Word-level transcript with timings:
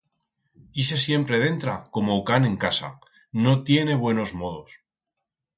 Ixe 0.83 0.97
siempre 1.01 1.39
dentra 1.43 1.75
como 1.97 2.11
o 2.19 2.25
can 2.29 2.47
en 2.49 2.55
casa, 2.65 2.89
no 3.43 3.53
tiene 3.69 3.93
buenos 4.05 4.33
modos! 4.41 4.71